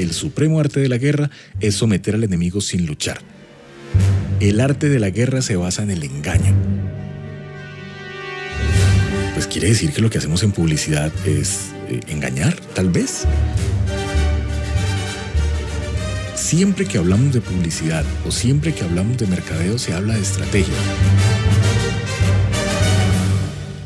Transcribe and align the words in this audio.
El 0.00 0.12
supremo 0.12 0.60
arte 0.60 0.80
de 0.80 0.88
la 0.88 0.96
guerra 0.96 1.30
es 1.60 1.74
someter 1.74 2.14
al 2.14 2.24
enemigo 2.24 2.62
sin 2.62 2.86
luchar. 2.86 3.18
El 4.40 4.58
arte 4.60 4.88
de 4.88 4.98
la 4.98 5.10
guerra 5.10 5.42
se 5.42 5.56
basa 5.56 5.82
en 5.82 5.90
el 5.90 6.02
engaño. 6.02 6.54
Pues 9.34 9.46
quiere 9.46 9.68
decir 9.68 9.92
que 9.92 10.00
lo 10.00 10.08
que 10.08 10.16
hacemos 10.16 10.42
en 10.42 10.52
publicidad 10.52 11.12
es 11.26 11.72
eh, 11.90 12.00
engañar, 12.08 12.56
tal 12.74 12.88
vez. 12.88 13.26
Siempre 16.34 16.86
que 16.86 16.96
hablamos 16.96 17.34
de 17.34 17.42
publicidad 17.42 18.06
o 18.26 18.30
siempre 18.30 18.72
que 18.72 18.84
hablamos 18.84 19.18
de 19.18 19.26
mercadeo 19.26 19.76
se 19.76 19.92
habla 19.92 20.14
de 20.14 20.22
estrategia. 20.22 20.72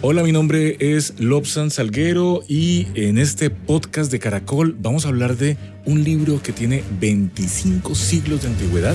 Hola, 0.07 0.23
mi 0.23 0.32
nombre 0.32 0.77
es 0.80 1.14
Lobsan 1.18 1.71
Salguero 1.71 2.43
y 2.46 2.89
en 2.95 3.16
este 3.16 3.48
podcast 3.48 4.12
de 4.12 4.18
Caracol 4.18 4.77
vamos 4.79 5.07
a 5.07 5.09
hablar 5.09 5.39
de 5.39 5.57
un 5.86 6.04
libro 6.04 6.43
que 6.43 6.53
tiene 6.53 6.85
25 7.00 7.95
siglos 7.95 8.43
de 8.43 8.48
antigüedad 8.48 8.95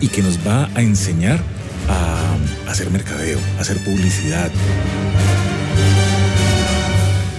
y 0.00 0.06
que 0.06 0.22
nos 0.22 0.38
va 0.46 0.70
a 0.76 0.82
enseñar 0.82 1.40
a 1.88 2.36
hacer 2.70 2.90
mercadeo, 2.90 3.40
a 3.58 3.62
hacer 3.62 3.76
publicidad, 3.78 4.52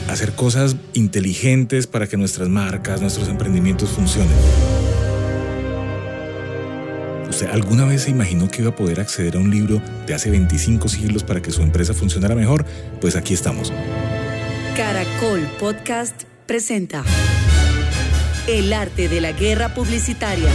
a 0.10 0.12
hacer 0.12 0.34
cosas 0.34 0.76
inteligentes 0.96 1.88
para 1.88 2.08
que 2.08 2.18
nuestras 2.18 2.50
marcas, 2.50 3.00
nuestros 3.00 3.30
emprendimientos 3.30 3.88
funcionen. 3.88 4.36
¿Usted 7.36 7.50
alguna 7.50 7.84
vez 7.84 8.04
se 8.04 8.12
imaginó 8.12 8.48
que 8.48 8.62
iba 8.62 8.70
a 8.70 8.76
poder 8.78 9.02
acceder 9.02 9.36
a 9.36 9.40
un 9.40 9.52
libro 9.52 9.82
de 10.08 10.14
hace 10.14 10.30
25 10.30 10.88
siglos 10.88 11.22
para 11.22 11.42
que 11.42 11.52
su 11.52 11.64
empresa 11.64 11.94
funcionara 11.94 12.34
mejor? 12.34 12.66
Pues 13.02 13.18
aquí 13.18 13.34
estamos. 13.34 13.74
Caracol 14.74 15.42
Podcast 15.60 16.24
presenta 16.46 17.04
El 18.48 18.72
arte 18.72 19.10
de 19.10 19.20
la 19.20 19.34
guerra 19.34 19.74
publicitaria 19.74 20.50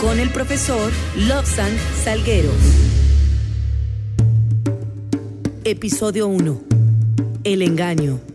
con 0.00 0.18
el 0.18 0.30
profesor 0.30 0.90
Lobsan 1.16 1.70
Salguero. 2.02 2.50
Episodio 5.62 6.26
1. 6.26 6.60
El 7.44 7.62
engaño. 7.62 8.29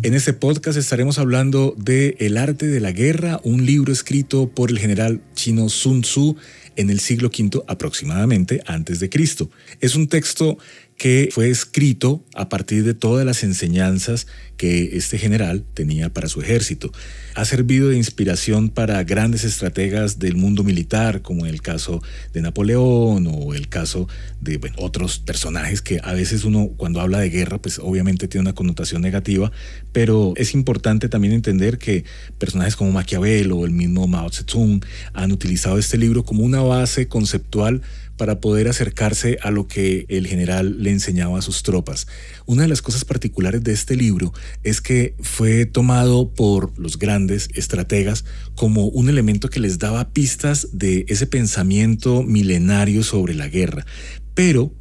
En 0.00 0.14
este 0.14 0.32
podcast 0.32 0.78
estaremos 0.78 1.18
hablando 1.18 1.74
de 1.76 2.14
El 2.20 2.36
arte 2.36 2.68
de 2.68 2.78
la 2.78 2.92
guerra, 2.92 3.40
un 3.42 3.66
libro 3.66 3.92
escrito 3.92 4.48
por 4.48 4.70
el 4.70 4.78
general 4.78 5.20
chino 5.34 5.68
Sun 5.68 6.02
Tzu 6.02 6.36
en 6.76 6.88
el 6.88 7.00
siglo 7.00 7.30
V 7.36 7.64
aproximadamente 7.66 8.62
antes 8.66 9.00
de 9.00 9.10
Cristo. 9.10 9.50
Es 9.80 9.96
un 9.96 10.06
texto 10.06 10.56
que 10.98 11.28
fue 11.32 11.48
escrito 11.48 12.24
a 12.34 12.48
partir 12.48 12.82
de 12.82 12.92
todas 12.92 13.24
las 13.24 13.44
enseñanzas 13.44 14.26
que 14.56 14.96
este 14.96 15.16
general 15.16 15.64
tenía 15.72 16.12
para 16.12 16.28
su 16.28 16.42
ejército. 16.42 16.92
Ha 17.36 17.44
servido 17.44 17.88
de 17.88 17.96
inspiración 17.96 18.68
para 18.68 19.04
grandes 19.04 19.44
estrategas 19.44 20.18
del 20.18 20.34
mundo 20.34 20.64
militar, 20.64 21.22
como 21.22 21.46
el 21.46 21.62
caso 21.62 22.02
de 22.32 22.42
Napoleón 22.42 23.28
o 23.32 23.54
el 23.54 23.68
caso 23.68 24.08
de 24.40 24.60
otros 24.76 25.20
personajes 25.20 25.82
que 25.82 26.00
a 26.02 26.14
veces 26.14 26.44
uno 26.44 26.70
cuando 26.76 27.00
habla 27.00 27.20
de 27.20 27.30
guerra, 27.30 27.58
pues 27.58 27.78
obviamente 27.78 28.26
tiene 28.26 28.42
una 28.42 28.56
connotación 28.56 29.00
negativa, 29.00 29.52
pero 29.92 30.32
es 30.34 30.52
importante 30.52 31.08
también 31.08 31.32
entender 31.32 31.78
que 31.78 32.04
personajes 32.38 32.74
como 32.74 32.90
Maquiavelo 32.90 33.56
o 33.56 33.66
el 33.66 33.72
mismo 33.72 34.08
Mao 34.08 34.30
Zedong 34.30 34.84
han 35.12 35.30
utilizado 35.30 35.78
este 35.78 35.96
libro 35.96 36.24
como 36.24 36.42
una 36.42 36.60
base 36.62 37.06
conceptual 37.06 37.82
para 38.18 38.40
poder 38.40 38.68
acercarse 38.68 39.38
a 39.42 39.50
lo 39.50 39.66
que 39.66 40.04
el 40.10 40.26
general 40.26 40.82
le 40.82 40.90
enseñaba 40.90 41.38
a 41.38 41.42
sus 41.42 41.62
tropas. 41.62 42.06
Una 42.44 42.62
de 42.62 42.68
las 42.68 42.82
cosas 42.82 43.06
particulares 43.06 43.64
de 43.64 43.72
este 43.72 43.96
libro 43.96 44.34
es 44.62 44.82
que 44.82 45.14
fue 45.20 45.64
tomado 45.64 46.34
por 46.34 46.78
los 46.78 46.98
grandes 46.98 47.48
estrategas 47.54 48.26
como 48.54 48.88
un 48.88 49.08
elemento 49.08 49.48
que 49.48 49.60
les 49.60 49.78
daba 49.78 50.12
pistas 50.12 50.68
de 50.72 51.06
ese 51.08 51.26
pensamiento 51.26 52.22
milenario 52.22 53.02
sobre 53.02 53.34
la 53.34 53.48
guerra. 53.48 53.86
Pero 54.34 54.74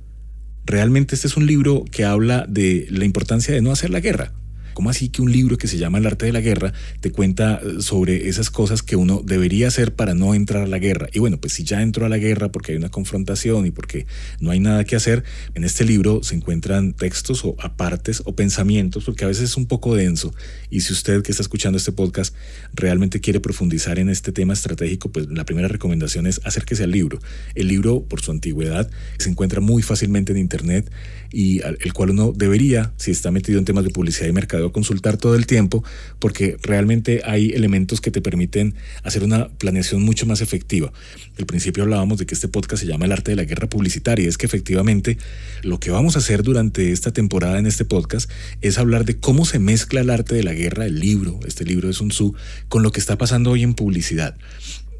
realmente 0.65 1.15
este 1.15 1.27
es 1.27 1.37
un 1.37 1.45
libro 1.45 1.85
que 1.89 2.03
habla 2.03 2.45
de 2.49 2.87
la 2.89 3.05
importancia 3.05 3.53
de 3.53 3.61
no 3.61 3.71
hacer 3.71 3.89
la 3.89 4.01
guerra. 4.01 4.33
¿Cómo 4.77 4.91
así 4.91 5.09
que 5.09 5.23
un 5.23 5.31
libro 5.31 5.57
que 5.57 5.67
se 5.67 5.79
llama 5.79 5.97
El 5.97 6.05
arte 6.05 6.27
de 6.27 6.31
la 6.31 6.39
guerra 6.39 6.71
te 6.99 7.11
cuenta 7.11 7.59
eh, 7.63 7.81
sobre 7.81 8.29
esas 8.29 8.51
cosas 8.51 8.83
que 8.83 8.95
uno 8.95 9.23
debería 9.25 9.69
hacer 9.69 9.95
para 9.95 10.13
no 10.13 10.35
entrar 10.35 10.61
a 10.61 10.67
la 10.67 10.77
guerra? 10.77 11.07
Y 11.13 11.17
bueno, 11.17 11.39
pues 11.39 11.53
si 11.53 11.63
ya 11.63 11.81
entró 11.81 12.05
a 12.05 12.09
la 12.09 12.19
guerra 12.19 12.51
porque 12.51 12.73
hay 12.73 12.77
una 12.77 12.89
confrontación 12.89 13.65
y 13.65 13.71
porque 13.71 14.05
no 14.39 14.51
hay 14.51 14.59
nada 14.59 14.83
que 14.83 14.95
hacer, 14.95 15.23
en 15.55 15.63
este 15.63 15.83
libro 15.83 16.21
se 16.21 16.35
encuentran 16.35 16.93
textos 16.93 17.43
o 17.43 17.55
apartes 17.57 18.21
o 18.25 18.35
pensamientos, 18.35 19.05
porque 19.05 19.25
a 19.25 19.27
veces 19.27 19.45
es 19.45 19.57
un 19.57 19.65
poco 19.65 19.95
denso. 19.95 20.31
Y 20.69 20.81
si 20.81 20.94
usted 20.94 21.23
que 21.23 21.31
está 21.31 21.41
escuchando 21.41 21.79
este 21.79 21.91
podcast 21.91 22.35
realmente 22.75 23.19
quiere 23.19 23.39
profundizar 23.39 23.97
en 23.97 24.09
este 24.09 24.31
tema 24.31 24.53
estratégico, 24.53 25.11
pues 25.11 25.27
la 25.27 25.44
primera 25.44 25.69
recomendación 25.69 26.27
es 26.27 26.39
acérquese 26.44 26.83
al 26.83 26.91
libro. 26.91 27.17
El 27.55 27.67
libro, 27.67 28.03
por 28.03 28.21
su 28.21 28.29
antigüedad, 28.29 28.88
se 29.17 29.31
encuentra 29.31 29.59
muy 29.59 29.81
fácilmente 29.81 30.33
en 30.33 30.38
Internet 30.38 30.91
y 31.31 31.61
el 31.63 31.94
cual 31.94 32.11
uno 32.11 32.31
debería, 32.31 32.94
si 32.97 33.09
está 33.09 33.31
metido 33.31 33.57
en 33.57 33.65
temas 33.65 33.83
de 33.83 33.89
publicidad 33.89 34.27
y 34.27 34.33
mercado, 34.33 34.66
consultar 34.72 35.17
todo 35.17 35.35
el 35.35 35.45
tiempo 35.45 35.83
porque 36.19 36.57
realmente 36.61 37.22
hay 37.25 37.51
elementos 37.51 38.01
que 38.01 38.11
te 38.11 38.22
permiten 38.22 38.75
hacer 39.03 39.23
una 39.23 39.50
planeación 39.50 40.01
mucho 40.03 40.25
más 40.25 40.41
efectiva. 40.41 40.91
Al 41.38 41.45
principio 41.45 41.83
hablábamos 41.83 42.17
de 42.17 42.25
que 42.25 42.35
este 42.35 42.47
podcast 42.47 42.81
se 42.83 42.88
llama 42.88 43.06
El 43.06 43.11
arte 43.11 43.31
de 43.31 43.38
la 43.38 43.44
guerra 43.44 43.67
publicitaria 43.67 44.25
y 44.25 44.27
es 44.27 44.38
que 44.38 44.45
efectivamente 44.45 45.17
lo 45.63 45.79
que 45.79 45.91
vamos 45.91 46.16
a 46.16 46.19
hacer 46.19 46.44
durante 46.44 46.91
esta 46.91 47.11
temporada 47.11 47.59
en 47.59 47.66
este 47.66 47.85
podcast 47.85 48.29
es 48.61 48.77
hablar 48.77 49.06
de 49.06 49.19
cómo 49.19 49.45
se 49.45 49.59
mezcla 49.59 50.01
el 50.01 50.09
arte 50.09 50.35
de 50.35 50.44
la 50.44 50.53
guerra, 50.53 50.85
el 50.85 51.00
libro, 51.00 51.39
este 51.45 51.66
libro 51.66 51.88
de 51.88 51.94
Sun 51.94 52.09
Tzu, 52.09 52.35
con 52.69 52.83
lo 52.83 52.91
que 52.91 53.00
está 53.00 53.17
pasando 53.17 53.51
hoy 53.51 53.63
en 53.63 53.73
publicidad 53.73 54.35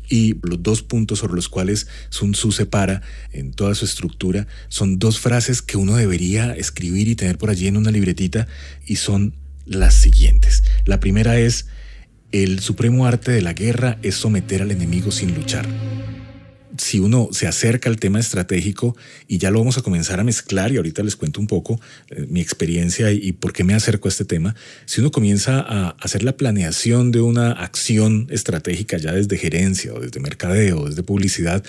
y 0.09 0.35
los 0.41 0.63
dos 0.63 0.83
puntos 0.83 1.19
sobre 1.19 1.35
los 1.35 1.50
cuales 1.50 1.88
Sun 2.09 2.31
Tzu 2.31 2.51
se 2.51 2.66
para 2.66 3.01
en 3.31 3.51
toda 3.51 3.75
su 3.75 3.85
estructura 3.85 4.47
son 4.69 5.00
dos 5.00 5.19
frases 5.19 5.61
que 5.61 5.77
uno 5.77 5.95
debería 5.95 6.53
escribir 6.53 7.07
y 7.07 7.16
tener 7.16 7.38
por 7.38 7.50
allí 7.50 7.67
en 7.67 7.77
una 7.77 7.91
libretita 7.91 8.47
y 8.85 8.97
son 8.97 9.33
las 9.67 9.94
siguientes. 9.94 10.63
La 10.85 11.00
primera 11.00 11.39
es, 11.39 11.67
el 12.31 12.59
supremo 12.59 13.05
arte 13.05 13.31
de 13.31 13.41
la 13.41 13.53
guerra 13.53 13.97
es 14.01 14.16
someter 14.16 14.61
al 14.61 14.72
enemigo 14.72 15.11
sin 15.11 15.33
luchar. 15.33 15.67
Si 16.78 17.00
uno 17.00 17.29
se 17.31 17.47
acerca 17.47 17.89
al 17.89 17.97
tema 17.97 18.19
estratégico 18.19 18.95
y 19.27 19.39
ya 19.39 19.50
lo 19.50 19.59
vamos 19.59 19.77
a 19.77 19.81
comenzar 19.81 20.19
a 20.19 20.23
mezclar 20.23 20.72
y 20.72 20.77
ahorita 20.77 21.01
les 21.01 21.16
cuento 21.16 21.39
un 21.39 21.47
poco 21.47 21.79
eh, 22.09 22.27
mi 22.29 22.39
experiencia 22.39 23.11
y, 23.11 23.17
y 23.17 23.31
por 23.31 23.51
qué 23.51 23.63
me 23.63 23.73
acerco 23.73 24.07
a 24.07 24.09
este 24.09 24.25
tema, 24.25 24.56
si 24.85 25.01
uno 25.01 25.11
comienza 25.11 25.59
a 25.59 25.89
hacer 26.00 26.23
la 26.23 26.38
planeación 26.38 27.11
de 27.11 27.22
una 27.22 27.51
acción 27.51 28.27
estratégica 28.29 28.97
ya 28.97 29.11
desde 29.11 29.38
gerencia 29.38 29.94
o 29.94 30.00
desde 30.00 30.19
mercadeo, 30.19 30.88
desde 30.88 31.01
publicidad, 31.01 31.63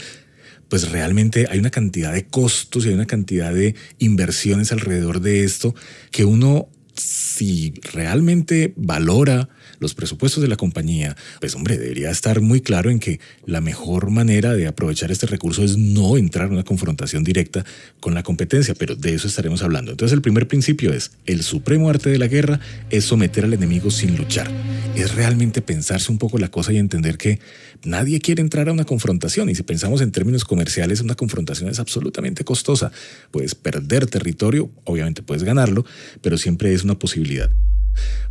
pues 0.69 0.91
realmente 0.91 1.47
hay 1.51 1.59
una 1.59 1.71
cantidad 1.71 2.13
de 2.13 2.27
costos 2.27 2.85
y 2.85 2.89
hay 2.89 2.95
una 2.95 3.07
cantidad 3.07 3.53
de 3.53 3.75
inversiones 3.99 4.73
alrededor 4.73 5.21
de 5.21 5.45
esto 5.45 5.75
que 6.11 6.25
uno 6.25 6.69
si 6.99 7.75
realmente 7.93 8.73
valora 8.77 9.49
los 9.81 9.95
presupuestos 9.95 10.43
de 10.43 10.49
la 10.49 10.57
compañía, 10.57 11.17
pues 11.41 11.55
hombre, 11.55 11.79
debería 11.79 12.11
estar 12.11 12.41
muy 12.41 12.61
claro 12.61 12.91
en 12.91 12.99
que 12.99 13.21
la 13.47 13.61
mejor 13.61 14.11
manera 14.11 14.55
de 14.55 14.67
aprovechar 14.67 15.13
este 15.13 15.27
recurso 15.27 15.63
es 15.63 15.77
no 15.77 16.17
entrar 16.17 16.47
en 16.49 16.55
una 16.55 16.65
confrontación 16.65 17.25
directa 17.25 17.65
con 18.01 18.15
la 18.15 18.23
competencia, 18.23 18.75
pero 18.75 18.97
de 18.97 19.15
eso 19.15 19.29
estaremos 19.29 19.63
hablando. 19.63 19.93
Entonces 19.93 20.15
el 20.15 20.23
primer 20.23 20.49
principio 20.49 20.93
es, 20.93 21.13
el 21.27 21.43
supremo 21.43 21.89
arte 21.89 22.11
de 22.11 22.19
la 22.19 22.27
guerra 22.27 22.61
es 22.91 23.05
someter 23.05 23.45
al 23.45 23.55
enemigo 23.55 23.91
sin 23.91 24.17
luchar. 24.17 24.51
Es 24.97 25.15
realmente 25.15 25.63
pensarse 25.63 26.11
un 26.11 26.19
poco 26.19 26.39
la 26.39 26.51
cosa 26.51 26.73
y 26.73 26.79
entender 26.79 27.19
que 27.19 27.39
nadie 27.85 28.21
quiere 28.21 28.43
entrar 28.43 28.69
a 28.69 28.73
una 28.73 28.85
confrontación 28.85 29.49
y 29.49 29.55
si 29.55 29.63
pensamos 29.63 30.01
en 30.01 30.11
términos 30.11 30.45
comerciales, 30.45 31.01
una 31.01 31.15
confrontación 31.15 31.71
es 31.71 31.79
absolutamente 31.79 32.45
costosa. 32.45 32.91
Puedes 33.31 33.55
perder 33.55 34.07
territorio, 34.07 34.71
obviamente 34.85 35.23
puedes 35.23 35.45
ganarlo, 35.45 35.85
pero 36.21 36.37
siempre 36.37 36.73
es 36.75 36.85
una 36.89 36.99
posibilidad. 36.99 37.51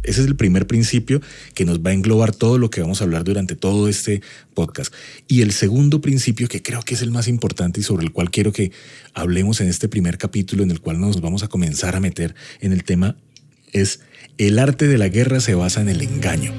Ese 0.03 0.21
es 0.21 0.27
el 0.27 0.35
primer 0.35 0.67
principio 0.67 1.21
que 1.53 1.65
nos 1.65 1.79
va 1.79 1.89
a 1.89 1.93
englobar 1.93 2.33
todo 2.33 2.57
lo 2.57 2.69
que 2.69 2.81
vamos 2.81 3.01
a 3.01 3.03
hablar 3.03 3.23
durante 3.23 3.55
todo 3.55 3.89
este 3.89 4.21
podcast. 4.53 4.93
Y 5.27 5.41
el 5.41 5.51
segundo 5.51 5.99
principio, 6.01 6.47
que 6.47 6.61
creo 6.61 6.81
que 6.81 6.93
es 6.93 7.01
el 7.01 7.11
más 7.11 7.27
importante 7.27 7.81
y 7.81 7.83
sobre 7.83 8.05
el 8.05 8.11
cual 8.11 8.31
quiero 8.31 8.53
que 8.53 8.71
hablemos 9.13 9.59
en 9.59 9.67
este 9.67 9.89
primer 9.89 10.17
capítulo 10.17 10.63
en 10.63 10.71
el 10.71 10.79
cual 10.79 10.99
nos 10.99 11.19
vamos 11.19 11.43
a 11.43 11.47
comenzar 11.47 11.95
a 11.95 11.99
meter 11.99 12.35
en 12.61 12.71
el 12.71 12.83
tema, 12.83 13.17
es 13.73 13.99
el 14.37 14.59
arte 14.59 14.87
de 14.87 14.97
la 14.97 15.09
guerra 15.09 15.39
se 15.39 15.55
basa 15.55 15.81
en 15.81 15.89
el 15.89 16.01
engaño. 16.01 16.53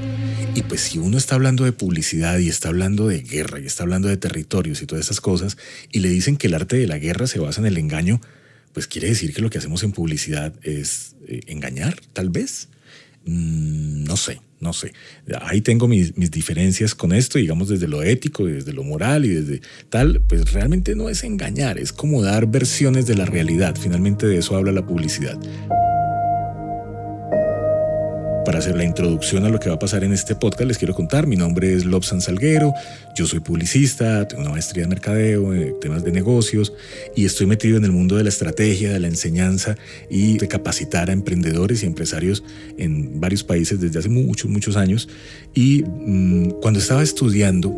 Y 0.54 0.62
pues 0.62 0.80
si 0.80 0.98
uno 0.98 1.16
está 1.16 1.36
hablando 1.36 1.64
de 1.64 1.72
publicidad 1.72 2.38
y 2.38 2.48
está 2.48 2.68
hablando 2.68 3.06
de 3.06 3.20
guerra 3.20 3.60
y 3.60 3.66
está 3.66 3.84
hablando 3.84 4.08
de 4.08 4.16
territorios 4.16 4.82
y 4.82 4.86
todas 4.86 5.04
esas 5.04 5.20
cosas, 5.20 5.56
y 5.92 6.00
le 6.00 6.08
dicen 6.08 6.36
que 6.36 6.48
el 6.48 6.54
arte 6.54 6.76
de 6.76 6.86
la 6.86 6.98
guerra 6.98 7.26
se 7.26 7.38
basa 7.38 7.60
en 7.60 7.66
el 7.66 7.78
engaño, 7.78 8.20
pues 8.72 8.86
quiere 8.86 9.08
decir 9.08 9.32
que 9.34 9.42
lo 9.42 9.50
que 9.50 9.58
hacemos 9.58 9.82
en 9.82 9.92
publicidad 9.92 10.54
es 10.62 11.16
eh, 11.26 11.40
engañar, 11.46 12.00
tal 12.12 12.30
vez. 12.30 12.68
Mm, 13.24 14.04
no 14.04 14.16
sé, 14.16 14.40
no 14.60 14.72
sé. 14.72 14.92
Ahí 15.42 15.60
tengo 15.60 15.88
mis, 15.88 16.16
mis, 16.16 16.30
diferencias 16.30 16.94
con 16.94 17.12
esto, 17.12 17.38
digamos, 17.38 17.68
desde 17.68 17.88
lo 17.88 18.02
ético, 18.02 18.46
desde 18.46 18.72
lo 18.72 18.84
moral 18.84 19.24
y 19.24 19.28
desde 19.28 19.60
tal, 19.90 20.22
pues 20.28 20.52
realmente 20.52 20.94
no 20.94 21.08
es 21.08 21.24
engañar, 21.24 21.78
es 21.78 21.92
como 21.92 22.22
dar 22.22 22.46
versiones 22.46 23.06
de 23.06 23.16
la 23.16 23.24
realidad. 23.24 23.76
Finalmente 23.80 24.26
de 24.26 24.38
eso 24.38 24.56
habla 24.56 24.72
la 24.72 24.86
publicidad. 24.86 25.38
Para 28.44 28.58
hacer 28.58 28.76
la 28.76 28.84
introducción 28.84 29.44
a 29.44 29.48
lo 29.48 29.58
que 29.58 29.68
va 29.68 29.76
a 29.76 29.78
pasar 29.78 30.04
en 30.04 30.12
este 30.12 30.34
podcast, 30.34 30.66
les 30.66 30.78
quiero 30.78 30.94
contar. 30.94 31.26
Mi 31.26 31.36
nombre 31.36 31.72
es 31.74 31.84
Lobsan 31.84 32.20
Salguero, 32.20 32.72
yo 33.14 33.26
soy 33.26 33.40
publicista, 33.40 34.26
tengo 34.26 34.42
una 34.42 34.52
maestría 34.52 34.84
de 34.84 34.88
mercadeo, 34.88 35.54
eh, 35.54 35.74
temas 35.80 36.04
de 36.04 36.12
negocios 36.12 36.72
y 37.14 37.24
estoy 37.24 37.46
metido 37.46 37.76
en 37.76 37.84
el 37.84 37.92
mundo 37.92 38.16
de 38.16 38.22
la 38.22 38.28
estrategia, 38.28 38.92
de 38.92 39.00
la 39.00 39.08
enseñanza 39.08 39.76
y 40.10 40.38
de 40.38 40.48
capacitar 40.48 41.10
a 41.10 41.12
emprendedores 41.12 41.82
y 41.82 41.86
empresarios 41.86 42.42
en 42.76 43.20
varios 43.20 43.44
países 43.44 43.80
desde 43.80 43.98
hace 43.98 44.08
muchos, 44.08 44.50
muchos 44.50 44.76
años. 44.76 45.08
Y 45.54 45.84
mm, 45.84 46.60
cuando 46.60 46.80
estaba 46.80 47.02
estudiando, 47.02 47.76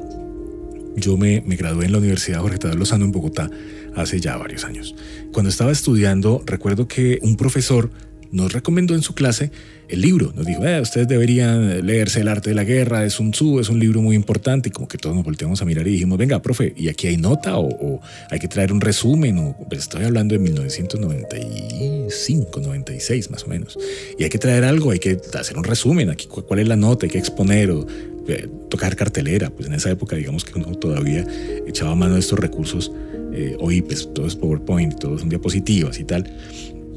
yo 0.96 1.16
me, 1.16 1.42
me, 1.46 1.56
gradué 1.56 1.86
en 1.86 1.92
la 1.92 1.98
Universidad 1.98 2.40
Jorge 2.40 2.58
Tadeo 2.58 2.76
Lozano 2.76 3.04
en 3.04 3.12
Bogotá 3.12 3.50
hace 3.94 4.20
ya 4.20 4.36
varios 4.36 4.64
años. 4.64 4.94
Cuando 5.32 5.50
estaba 5.50 5.72
estudiando, 5.72 6.42
recuerdo 6.46 6.88
que 6.88 7.18
un 7.22 7.36
profesor 7.36 7.90
nos 8.32 8.52
recomendó 8.52 8.94
en 8.94 9.02
su 9.02 9.14
clase 9.14 9.50
el 9.88 10.00
libro. 10.00 10.32
Nos 10.34 10.46
dijo, 10.46 10.64
eh, 10.64 10.80
ustedes 10.80 11.06
deberían 11.08 11.84
leerse 11.84 12.20
El 12.20 12.28
arte 12.28 12.50
de 12.50 12.54
la 12.54 12.62
guerra 12.64 13.00
de 13.00 13.10
Sun 13.10 13.32
Tzu, 13.32 13.58
es 13.60 13.68
un 13.68 13.80
libro 13.80 14.00
muy 14.00 14.16
importante. 14.16 14.68
Y 14.68 14.72
como 14.72 14.86
que 14.88 14.98
todos 14.98 15.16
nos 15.16 15.24
volteamos 15.24 15.60
a 15.62 15.64
mirar 15.64 15.88
y 15.88 15.92
dijimos, 15.92 16.18
venga, 16.18 16.40
profe, 16.40 16.72
¿y 16.76 16.88
aquí 16.88 17.08
hay 17.08 17.16
nota 17.16 17.58
o, 17.58 18.00
hay 18.30 18.38
que 18.38 18.46
traer 18.48 18.72
un 18.72 18.80
resumen? 18.80 19.38
O, 19.38 19.56
pues 19.68 19.82
estoy 19.82 20.04
hablando 20.04 20.34
de 20.34 20.38
1995, 20.38 22.60
96 22.60 23.30
más 23.30 23.44
o 23.44 23.48
menos. 23.48 23.78
Y 24.18 24.24
hay 24.24 24.30
que 24.30 24.38
traer 24.38 24.64
algo, 24.64 24.92
hay 24.92 25.00
que 25.00 25.20
hacer 25.34 25.58
un 25.58 25.64
resumen. 25.64 26.10
Aquí, 26.10 26.26
¿Cuál 26.26 26.60
es 26.60 26.68
la 26.68 26.76
nota? 26.76 27.06
Hay 27.06 27.10
que 27.10 27.18
exponer 27.18 27.70
o 27.70 27.86
eh, 28.28 28.48
tocar 28.68 28.94
cartelera. 28.94 29.50
Pues 29.50 29.66
en 29.66 29.74
esa 29.74 29.90
época, 29.90 30.14
digamos 30.16 30.44
que 30.44 30.56
uno 30.58 30.74
todavía 30.76 31.26
echaba 31.66 31.96
mano 31.96 32.14
de 32.14 32.20
estos 32.20 32.38
recursos. 32.38 32.92
Eh, 33.32 33.56
hoy, 33.60 33.82
pues 33.82 34.08
todo 34.14 34.26
es 34.26 34.36
PowerPoint, 34.36 34.98
todo 34.98 35.18
son 35.18 35.28
diapositivas 35.28 35.98
y 35.98 36.04
tal. 36.04 36.30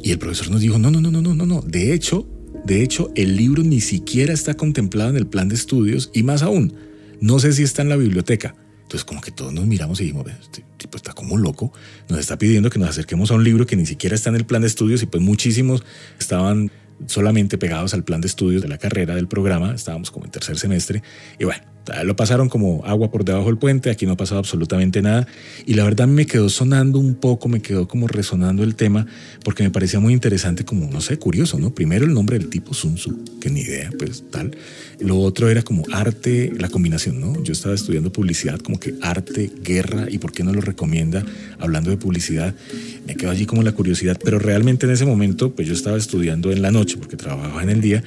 Y 0.03 0.11
el 0.11 0.19
profesor 0.19 0.51
nos 0.51 0.61
dijo, 0.61 0.77
no, 0.77 0.91
no, 0.91 1.01
no, 1.01 1.09
no, 1.09 1.21
no, 1.21 1.33
no, 1.33 1.45
no. 1.45 1.61
De 1.61 1.93
hecho, 1.93 2.27
de 2.65 2.83
hecho, 2.83 3.11
el 3.15 3.35
libro 3.35 3.63
ni 3.63 3.81
siquiera 3.81 4.33
está 4.33 4.53
contemplado 4.53 5.09
en 5.09 5.15
el 5.15 5.27
plan 5.27 5.47
de 5.47 5.55
estudios 5.55 6.11
y 6.13 6.23
más 6.23 6.43
aún, 6.43 6.73
no 7.21 7.39
sé 7.39 7.53
si 7.53 7.63
está 7.63 7.81
en 7.81 7.89
la 7.89 7.95
biblioteca. 7.95 8.55
Entonces 8.83 9.05
como 9.05 9.21
que 9.21 9.31
todos 9.31 9.53
nos 9.53 9.65
miramos 9.65 9.99
y 9.99 10.03
dijimos, 10.03 10.25
este 10.41 10.63
tipo 10.77 10.97
está 10.97 11.13
como 11.13 11.37
loco, 11.37 11.73
nos 12.09 12.19
está 12.19 12.37
pidiendo 12.37 12.69
que 12.69 12.79
nos 12.79 12.89
acerquemos 12.89 13.31
a 13.31 13.35
un 13.35 13.43
libro 13.43 13.65
que 13.65 13.75
ni 13.75 13.85
siquiera 13.85 14.13
está 14.13 14.29
en 14.29 14.35
el 14.35 14.45
plan 14.45 14.61
de 14.61 14.67
estudios 14.67 15.01
y 15.01 15.07
pues 15.07 15.23
muchísimos 15.23 15.83
estaban 16.19 16.69
solamente 17.07 17.57
pegados 17.57 17.93
al 17.93 18.03
plan 18.03 18.21
de 18.21 18.27
estudios 18.27 18.61
de 18.61 18.67
la 18.67 18.77
carrera 18.77 19.15
del 19.15 19.27
programa, 19.27 19.73
estábamos 19.73 20.11
como 20.11 20.25
en 20.25 20.31
tercer 20.31 20.59
semestre 20.59 21.01
y 21.39 21.45
bueno, 21.45 21.63
lo 22.03 22.15
pasaron 22.15 22.49
como 22.49 22.83
agua 22.85 23.11
por 23.11 23.25
debajo 23.25 23.47
del 23.47 23.57
puente, 23.57 23.89
aquí 23.89 24.05
no 24.05 24.13
ha 24.13 24.17
pasado 24.17 24.39
absolutamente 24.39 25.01
nada. 25.01 25.27
Y 25.65 25.73
la 25.73 25.83
verdad 25.83 26.07
me 26.07 26.25
quedó 26.25 26.49
sonando 26.49 26.99
un 26.99 27.15
poco, 27.15 27.49
me 27.49 27.61
quedó 27.61 27.87
como 27.87 28.07
resonando 28.07 28.63
el 28.63 28.75
tema, 28.75 29.05
porque 29.43 29.63
me 29.63 29.69
parecía 29.69 29.99
muy 29.99 30.13
interesante, 30.13 30.65
como, 30.65 30.89
no 30.89 31.01
sé, 31.01 31.17
curioso, 31.17 31.59
¿no? 31.59 31.73
Primero 31.73 32.05
el 32.05 32.13
nombre 32.13 32.39
del 32.39 32.49
tipo 32.49 32.73
Sun 32.73 32.95
Tzu, 32.95 33.39
que 33.41 33.49
ni 33.49 33.61
idea, 33.61 33.91
pues 33.97 34.23
tal. 34.31 34.55
Lo 34.99 35.19
otro 35.19 35.49
era 35.49 35.63
como 35.63 35.83
arte, 35.91 36.51
la 36.57 36.69
combinación, 36.69 37.19
¿no? 37.19 37.41
Yo 37.43 37.51
estaba 37.51 37.75
estudiando 37.75 38.11
publicidad, 38.11 38.59
como 38.59 38.79
que 38.79 38.95
arte, 39.01 39.51
guerra, 39.61 40.07
y 40.09 40.19
por 40.19 40.31
qué 40.31 40.43
no 40.43 40.53
lo 40.53 40.61
recomienda 40.61 41.25
hablando 41.59 41.89
de 41.89 41.97
publicidad. 41.97 42.55
Me 43.05 43.15
quedó 43.15 43.31
allí 43.31 43.45
como 43.45 43.63
la 43.63 43.73
curiosidad, 43.73 44.17
pero 44.23 44.39
realmente 44.39 44.85
en 44.85 44.93
ese 44.93 45.05
momento, 45.05 45.53
pues 45.53 45.67
yo 45.67 45.73
estaba 45.73 45.97
estudiando 45.97 46.51
en 46.51 46.61
la 46.61 46.71
noche, 46.71 46.97
porque 46.97 47.17
trabajaba 47.17 47.63
en 47.63 47.69
el 47.69 47.81
día 47.81 48.03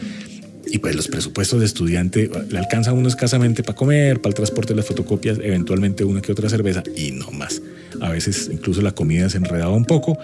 y 0.67 0.79
pues 0.79 0.97
los 0.97 1.09
presupuestos 1.09 1.61
de 1.61 1.67
estudiante 1.67 2.31
le 2.51 2.59
alcanza 2.59 2.93
uno 2.93 3.09
escasamente 3.09 3.63
para 3.63 3.77
comer, 3.77 4.21
para 4.21 4.31
el 4.31 4.35
transporte 4.35 4.73
de 4.73 4.77
las 4.77 4.87
fotocopias, 4.87 5.39
eventualmente 5.43 6.05
una 6.05 6.21
que 6.21 6.33
otra 6.33 6.49
cerveza 6.49 6.83
y 6.97 7.13
no 7.13 7.31
más. 7.31 7.63
A 8.01 8.11
veces 8.11 8.51
incluso 8.53 8.83
la 8.83 8.93
comida 8.93 9.31
se 9.31 9.39
enredaba 9.39 9.73
un 9.73 9.85
poco, 9.85 10.19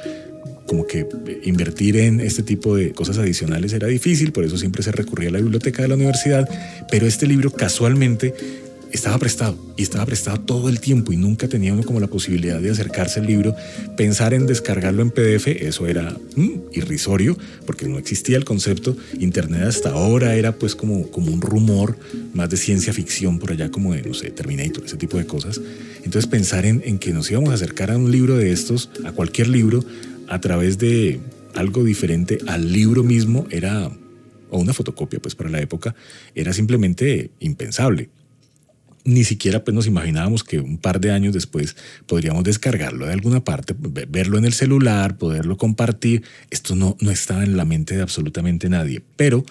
como 0.67 0.87
que 0.87 1.06
invertir 1.44 1.97
en 1.97 2.21
este 2.21 2.43
tipo 2.43 2.77
de 2.77 2.93
cosas 2.93 3.19
adicionales 3.19 3.73
era 3.73 3.87
difícil, 3.87 4.33
por 4.33 4.44
eso 4.44 4.56
siempre 4.56 4.83
se 4.83 4.93
recurría 4.93 5.29
a 5.29 5.33
la 5.33 5.39
biblioteca 5.39 5.83
de 5.83 5.89
la 5.89 5.94
universidad, 5.94 6.49
pero 6.91 7.06
este 7.06 7.27
libro 7.27 7.50
casualmente 7.50 8.35
estaba 8.93 9.19
prestado 9.19 9.56
y 9.77 9.83
estaba 9.83 10.06
prestado 10.06 10.41
todo 10.41 10.69
el 10.69 10.81
tiempo 10.81 11.12
y 11.12 11.17
nunca 11.17 11.49
tenía 11.49 11.73
uno 11.73 11.83
como 11.83 12.00
la 12.00 12.06
posibilidad 12.06 12.61
de 12.61 12.71
acercarse 12.71 13.21
al 13.21 13.27
libro, 13.27 13.55
pensar 13.97 14.35
en 14.35 14.47
descargarlo 14.47 15.03
en 15.03 15.11
PDF, 15.11 15.49
eso 15.49 15.87
era 15.87 16.17
mm, 16.37 16.50
irrisorio 16.73 17.37
porque 17.67 17.89
no 17.89 17.99
existía 17.99 18.37
el 18.37 18.44
concepto, 18.44 18.97
Internet 19.19 19.62
hasta 19.62 19.91
ahora 19.91 20.35
era 20.35 20.53
pues 20.53 20.77
como, 20.77 21.11
como 21.11 21.33
un 21.33 21.41
rumor 21.41 21.97
más 22.35 22.50
de 22.50 22.56
ciencia 22.56 22.93
ficción 22.93 23.39
por 23.39 23.53
allá 23.53 23.71
como 23.71 23.94
de, 23.94 24.03
no 24.03 24.15
sé, 24.15 24.31
Terminator, 24.31 24.85
ese 24.85 24.97
tipo 24.97 25.17
de 25.17 25.27
cosas. 25.27 25.61
Entonces 26.05 26.27
pensar 26.27 26.67
en, 26.67 26.83
en 26.85 26.99
que 26.99 27.12
nos 27.12 27.31
íbamos 27.31 27.50
a 27.50 27.55
acercar 27.55 27.91
a 27.91 27.97
un 27.97 28.11
libro 28.11 28.37
de 28.37 28.53
estos, 28.53 28.91
a 29.05 29.12
cualquier 29.12 29.49
libro, 29.49 29.85
a 30.29 30.41
través 30.41 30.79
de 30.79 31.21
algo 31.55 31.85
diferente 31.85 32.38
al 32.47 32.73
libro 32.73 33.03
mismo 33.05 33.47
era 33.50 33.91
o 34.50 34.59
una 34.59 34.73
fotocopia 34.73 35.21
pues 35.21 35.35
para 35.35 35.50
la 35.50 35.61
época 35.61 35.95
era 36.35 36.53
simplemente 36.53 37.31
impensable 37.41 38.11
ni 39.04 39.25
siquiera 39.25 39.64
pues 39.64 39.75
nos 39.75 39.87
imaginábamos 39.87 40.44
que 40.44 40.60
un 40.60 40.78
par 40.78 41.00
de 41.00 41.10
años 41.10 41.34
después 41.34 41.76
podríamos 42.06 42.44
descargarlo 42.44 43.06
de 43.06 43.12
alguna 43.12 43.44
parte, 43.44 43.75
verlo 43.76 44.38
en 44.38 44.44
el 44.44 44.52
celular, 44.52 45.19
poderlo 45.19 45.56
compartir. 45.56 46.22
Esto 46.50 46.75
no, 46.76 46.96
no 47.00 47.10
estaba 47.10 47.43
en 47.43 47.56
la 47.56 47.64
mente 47.64 47.96
de 47.96 48.02
absolutamente 48.02 48.69
nadie, 48.69 49.02
pero 49.16 49.44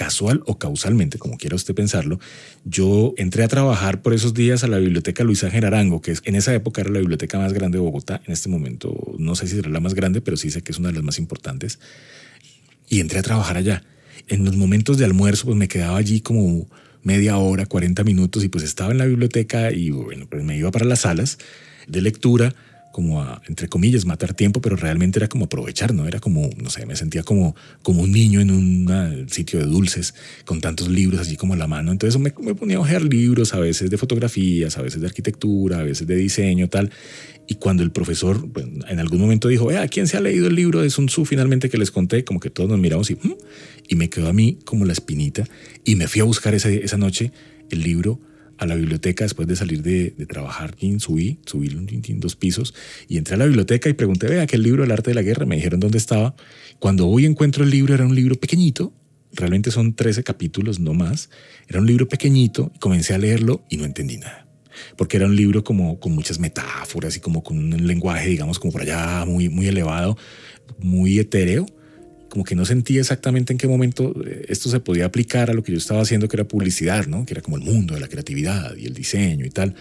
casual 0.00 0.42
o 0.46 0.58
causalmente, 0.58 1.18
como 1.18 1.36
quiera 1.36 1.56
usted 1.56 1.74
pensarlo, 1.74 2.18
yo 2.64 3.12
entré 3.18 3.44
a 3.44 3.48
trabajar 3.48 4.00
por 4.00 4.14
esos 4.14 4.32
días 4.32 4.64
a 4.64 4.66
la 4.66 4.78
biblioteca 4.78 5.24
Luis 5.24 5.44
Ángel 5.44 5.66
Arango, 5.66 6.00
que 6.00 6.14
en 6.24 6.36
esa 6.36 6.54
época 6.54 6.80
era 6.80 6.90
la 6.90 7.00
biblioteca 7.00 7.38
más 7.38 7.52
grande 7.52 7.76
de 7.76 7.82
Bogotá. 7.82 8.22
En 8.26 8.32
este 8.32 8.48
momento 8.48 9.14
no 9.18 9.34
sé 9.34 9.46
si 9.46 9.56
será 9.56 9.68
la 9.68 9.80
más 9.80 9.92
grande, 9.92 10.22
pero 10.22 10.38
sí 10.38 10.50
sé 10.50 10.62
que 10.62 10.72
es 10.72 10.78
una 10.78 10.88
de 10.88 10.94
las 10.94 11.02
más 11.02 11.18
importantes. 11.18 11.80
Y 12.88 13.00
entré 13.00 13.18
a 13.18 13.22
trabajar 13.22 13.58
allá. 13.58 13.84
En 14.26 14.46
los 14.46 14.56
momentos 14.56 14.96
de 14.96 15.04
almuerzo, 15.04 15.44
pues 15.44 15.58
me 15.58 15.68
quedaba 15.68 15.98
allí 15.98 16.22
como 16.22 16.66
media 17.02 17.38
hora, 17.38 17.66
40 17.66 18.04
minutos 18.04 18.44
y 18.44 18.48
pues 18.48 18.64
estaba 18.64 18.92
en 18.92 18.98
la 18.98 19.06
biblioteca 19.06 19.72
y 19.72 19.90
bueno, 19.90 20.26
pues 20.28 20.42
me 20.44 20.56
iba 20.56 20.70
para 20.70 20.84
las 20.84 21.00
salas 21.00 21.38
de 21.86 22.02
lectura 22.02 22.54
como 22.92 23.22
a, 23.22 23.40
entre 23.46 23.68
comillas, 23.68 24.04
matar 24.04 24.34
tiempo, 24.34 24.60
pero 24.60 24.76
realmente 24.76 25.18
era 25.18 25.28
como 25.28 25.44
aprovechar, 25.44 25.94
¿no? 25.94 26.06
Era 26.06 26.18
como, 26.18 26.50
no 26.56 26.70
sé, 26.70 26.86
me 26.86 26.96
sentía 26.96 27.22
como, 27.22 27.54
como 27.82 28.02
un 28.02 28.12
niño 28.12 28.40
en 28.40 28.50
un 28.50 29.26
sitio 29.30 29.60
de 29.60 29.66
dulces, 29.66 30.14
con 30.44 30.60
tantos 30.60 30.88
libros 30.88 31.20
así 31.20 31.36
como 31.36 31.54
a 31.54 31.56
la 31.56 31.66
mano. 31.66 31.92
Entonces 31.92 32.20
me, 32.20 32.30
ponía 32.30 32.78
a 32.78 32.80
ojear 32.80 33.02
libros, 33.02 33.54
a 33.54 33.60
veces 33.60 33.90
de 33.90 33.98
fotografías, 33.98 34.76
a 34.76 34.82
veces 34.82 35.00
de 35.00 35.06
arquitectura, 35.06 35.80
a 35.80 35.82
veces 35.82 36.06
de 36.06 36.16
diseño, 36.16 36.68
tal. 36.68 36.90
Y 37.46 37.56
cuando 37.56 37.82
el 37.82 37.90
profesor 37.90 38.50
pues, 38.50 38.66
en 38.88 38.98
algún 38.98 39.20
momento 39.20 39.48
dijo, 39.48 39.70
¿a 39.70 39.88
¿quién 39.88 40.06
se 40.06 40.16
ha 40.16 40.20
leído 40.20 40.48
el 40.48 40.54
libro 40.54 40.82
de 40.82 40.90
Sun 40.90 41.06
Tzu 41.06 41.24
finalmente 41.24 41.68
que 41.68 41.78
les 41.78 41.90
conté? 41.90 42.24
Como 42.24 42.40
que 42.40 42.50
todos 42.50 42.70
nos 42.70 42.78
miramos 42.78 43.10
y, 43.10 43.14
mm", 43.14 43.34
y 43.88 43.94
me 43.96 44.08
quedó 44.08 44.28
a 44.28 44.32
mí 44.32 44.58
como 44.64 44.84
la 44.84 44.92
espinita. 44.92 45.44
Y 45.84 45.96
me 45.96 46.08
fui 46.08 46.20
a 46.20 46.24
buscar 46.24 46.54
esa, 46.54 46.70
esa 46.70 46.96
noche 46.96 47.32
el 47.70 47.82
libro 47.82 48.20
a 48.60 48.66
la 48.66 48.74
biblioteca 48.74 49.24
después 49.24 49.48
de 49.48 49.56
salir 49.56 49.82
de, 49.82 50.10
trabajar. 50.26 50.76
subí, 50.98 51.38
subí 51.46 51.68
dos 52.16 52.36
pisos 52.36 52.74
y 53.08 53.16
entré 53.16 53.34
a 53.34 53.38
la 53.38 53.46
biblioteca 53.46 53.88
y 53.88 53.94
pregunté, 53.94 54.28
vea, 54.28 54.46
¿qué 54.46 54.56
el 54.56 54.62
libro 54.62 54.84
El 54.84 54.90
arte 54.92 55.10
de 55.10 55.14
la 55.14 55.22
guerra? 55.22 55.46
Me 55.46 55.56
dijeron 55.56 55.80
dónde 55.80 55.96
estaba. 55.96 56.36
Cuando 56.78 57.08
hoy 57.08 57.24
encuentro 57.24 57.64
el 57.64 57.70
libro, 57.70 57.94
era 57.94 58.04
un 58.04 58.14
libro 58.14 58.36
pequeñito, 58.36 58.92
realmente 59.32 59.70
son 59.70 59.94
13 59.94 60.22
capítulos, 60.24 60.78
no 60.78 60.92
más. 60.92 61.30
Era 61.68 61.80
un 61.80 61.86
libro 61.86 62.06
pequeñito 62.06 62.70
comencé 62.80 63.14
a 63.14 63.18
leerlo 63.18 63.64
y 63.70 63.78
no 63.78 63.86
entendí 63.86 64.18
nada. 64.18 64.46
Porque 64.96 65.16
era 65.16 65.26
un 65.26 65.36
libro 65.36 65.64
como 65.64 65.98
con 65.98 66.12
muchas 66.12 66.38
metáforas 66.38 67.16
y 67.16 67.20
como 67.20 67.42
con 67.42 67.58
un 67.58 67.86
lenguaje, 67.86 68.28
digamos, 68.28 68.58
como 68.58 68.72
por 68.72 68.82
allá 68.82 69.24
muy, 69.24 69.48
muy 69.48 69.68
elevado, 69.68 70.18
muy 70.78 71.18
etéreo 71.18 71.66
como 72.30 72.44
que 72.44 72.54
no 72.54 72.64
sentía 72.64 73.00
exactamente 73.00 73.52
en 73.52 73.58
qué 73.58 73.68
momento 73.68 74.14
eh, 74.24 74.46
esto 74.48 74.70
se 74.70 74.80
podía 74.80 75.04
aplicar 75.04 75.50
a 75.50 75.54
lo 75.54 75.62
que 75.62 75.72
yo 75.72 75.78
estaba 75.78 76.00
haciendo, 76.00 76.28
que 76.28 76.36
era 76.36 76.48
publicidad, 76.48 77.06
¿no? 77.06 77.26
que 77.26 77.34
era 77.34 77.42
como 77.42 77.58
el 77.58 77.62
mundo 77.62 77.94
de 77.94 78.00
la 78.00 78.08
creatividad 78.08 78.74
y 78.76 78.86
el 78.86 78.94
diseño 78.94 79.44
y 79.44 79.50
tal. 79.50 79.74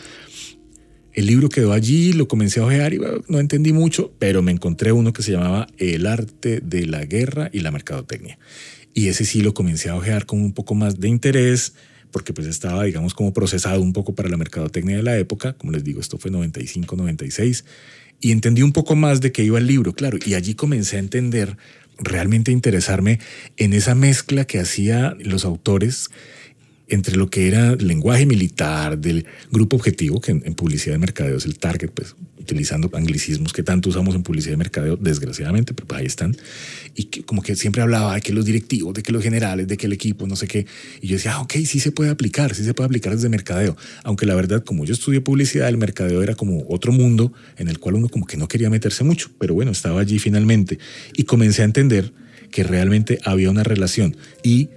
El 1.14 1.26
libro 1.26 1.50
quedó 1.50 1.74
allí, 1.74 2.14
lo 2.14 2.28
comencé 2.28 2.60
a 2.60 2.66
ojear 2.66 2.94
y 2.94 3.00
no 3.28 3.40
entendí 3.40 3.74
mucho, 3.74 4.14
pero 4.20 4.42
me 4.42 4.52
encontré 4.52 4.92
uno 4.92 5.14
que 5.14 5.24
se 5.24 5.32
llamaba 5.32 5.68
El 5.78 6.06
arte 6.06 6.60
de 6.62 6.86
la 6.86 7.06
guerra 7.06 7.50
y 7.52 7.60
la 7.60 7.72
mercadotecnia. 7.72 8.38
Y 8.94 9.08
ese 9.08 9.26
sí 9.26 9.42
lo 9.42 9.54
comencé 9.54 9.90
a 9.90 9.96
ojear 9.96 10.26
con 10.26 10.42
un 10.42 10.54
poco 10.54 10.76
más 10.76 11.00
de 11.00 11.08
interés, 11.08 11.74
porque 12.12 12.34
pues 12.34 12.48
estaba, 12.48 12.84
digamos, 12.84 13.14
como 13.14 13.34
procesado 13.34 13.82
un 13.82 13.94
poco 13.94 14.16
para 14.16 14.30
la 14.30 14.38
mercadotecnia 14.38 14.98
de 14.98 15.04
la 15.04 15.18
época. 15.18 15.54
Como 15.54 15.72
les 15.72 15.84
digo, 15.84 16.00
esto 16.00 16.18
fue 16.18 16.32
95, 16.32 16.96
96. 16.96 17.66
Y 18.22 18.32
entendí 18.32 18.62
un 18.62 18.72
poco 18.72 18.96
más 18.96 19.22
de 19.22 19.32
qué 19.32 19.44
iba 19.44 19.60
el 19.60 19.68
libro, 19.68 19.94
claro. 19.94 20.18
Y 20.26 20.34
allí 20.34 20.56
comencé 20.56 20.98
a 20.98 21.00
entender 21.00 21.58
realmente 22.00 22.52
interesarme 22.52 23.20
en 23.58 23.74
esa 23.74 23.96
mezcla 23.96 24.46
que 24.46 24.60
hacían 24.60 25.18
los 25.20 25.46
autores 25.46 26.10
entre 26.90 27.16
lo 27.16 27.30
que 27.30 27.48
era 27.48 27.74
el 27.74 27.88
lenguaje 27.88 28.26
militar 28.26 28.98
del 28.98 29.26
grupo 29.52 29.76
objetivo, 29.76 30.20
que 30.22 30.32
en, 30.32 30.54
publicidad 30.54 30.96
de 30.96 31.00
mercadeo 31.00 31.38
es 31.38 31.46
el 31.46 31.58
target, 31.58 31.90
pues 31.90 32.16
utilizando 32.40 32.90
anglicismos 32.94 33.54
que 33.54 33.62
tanto 33.62 33.90
usamos 33.90 34.16
en 34.16 34.24
publicidad 34.24 34.54
de 34.54 34.58
mercadeo, 34.58 34.96
desgraciadamente, 34.96 35.74
pero 35.74 35.88
pues 35.88 36.02
ahí 36.02 36.08
están. 36.08 36.36
Y 36.96 37.06
que 37.06 37.24
como 37.24 37.44
que 37.44 37.56
siempre 37.56 37.82
hablaba 37.82 38.16
de 38.16 38.22
que 38.22 38.34
los 38.34 38.46
directivos, 38.46 38.94
de 38.94 39.04
que 39.04 39.12
los 39.12 39.22
generales, 39.22 39.68
de 39.68 39.78
que 39.78 39.86
el 39.86 39.94
equipo, 39.94 40.26
no 40.26 40.36
sé 40.36 40.48
qué. 40.48 40.66
Y 41.02 41.08
yo 41.08 41.16
decía, 41.18 41.34
ah, 41.36 41.42
ok, 41.42 41.54
sí 41.66 41.80
se 41.80 41.92
puede 41.92 42.10
aplicar, 42.10 42.56
sí 42.56 42.64
se 42.64 42.74
puede 42.74 42.88
aplicar 42.88 43.14
desde 43.14 43.30
mercadeo. 43.30 43.78
Aunque 44.04 44.26
la 44.26 44.34
verdad, 44.34 44.64
como 44.64 44.86
yo 44.86 44.94
estudié 44.94 45.22
publicidad, 45.22 45.70
el 45.70 45.78
mercadeo 45.78 46.24
era 46.24 46.34
como 46.34 46.66
otro 46.68 46.92
mundo 46.92 47.32
en 47.58 47.68
el 47.68 47.80
cual 47.80 47.96
uno 47.96 48.10
como 48.10 48.26
que 48.26 48.38
no 48.38 48.48
quería 48.48 48.70
meterse 48.70 49.04
mucho, 49.04 49.30
pero 49.38 49.54
bueno, 49.54 49.72
estaba 49.72 50.02
allí 50.02 50.18
finalmente. 50.18 50.80
Y 51.16 51.24
comencé 51.24 51.62
a 51.62 51.66
entender 51.66 52.12
que 52.50 52.64
realmente 52.64 53.20
había 53.24 53.52
una 53.52 53.64
relación. 53.64 54.16
Y 54.44 54.70